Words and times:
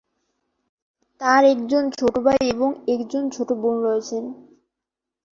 তার 1.21 1.41
একজন 1.45 1.83
ছোট 1.99 2.13
ভাই 2.25 2.39
এবং 2.53 2.69
একজন 2.95 3.23
ছোট 3.35 3.49
বোন 3.61 3.75
রয়েছে। 3.85 4.17